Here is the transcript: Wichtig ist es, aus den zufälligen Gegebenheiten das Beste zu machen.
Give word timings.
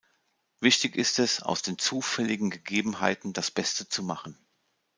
Wichtig 0.61 0.95
ist 0.95 1.19
es, 1.19 1.43
aus 1.43 1.61
den 1.61 1.77
zufälligen 1.77 2.49
Gegebenheiten 2.49 3.33
das 3.33 3.51
Beste 3.51 3.87
zu 3.87 4.01
machen. 4.01 4.35